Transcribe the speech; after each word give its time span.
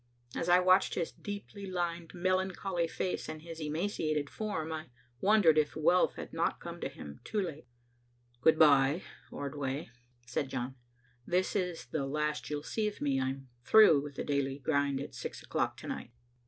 As 0.35 0.49
I 0.49 0.57
watched 0.59 0.95
his 0.95 1.11
deeply 1.11 1.67
lined, 1.67 2.15
melancholy 2.15 2.87
face 2.87 3.29
and 3.29 3.43
his 3.43 3.61
emaciated 3.61 4.31
form, 4.31 4.71
I 4.71 4.87
wondered 5.19 5.59
if 5.59 5.75
wealth 5.75 6.15
had 6.15 6.33
not 6.33 6.59
come 6.59 6.81
to 6.81 6.89
him 6.89 7.19
too 7.23 7.39
late. 7.39 7.67
"Good 8.41 8.57
bye, 8.57 9.03
Ordway," 9.31 9.91
said 10.25 10.49
John. 10.49 10.73
"This 11.27 11.55
is 11.55 11.85
the 11.85 12.07
last 12.07 12.49
you'll 12.49 12.63
see 12.63 12.87
of 12.87 12.99
me. 12.99 13.21
I'm 13.21 13.49
through 13.63 14.01
with 14.01 14.15
the 14.15 14.23
daily 14.23 14.57
grind 14.57 14.99
at 14.99 15.13
six 15.13 15.43
o'clock 15.43 15.77
to 15.77 15.87
night." 15.87 16.09